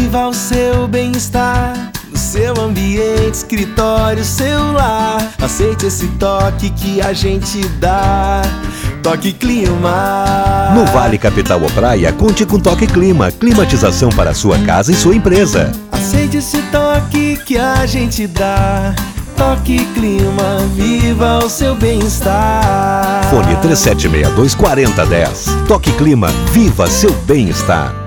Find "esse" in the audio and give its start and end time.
5.86-6.06, 16.38-16.62